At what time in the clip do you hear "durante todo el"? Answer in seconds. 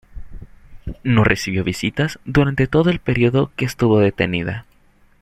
2.25-2.99